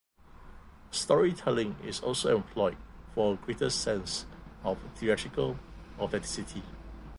[0.89, 2.75] Storytelling is also employed
[3.13, 4.25] for a greater sense
[4.63, 5.59] of theatrical
[5.99, 6.63] authenticity.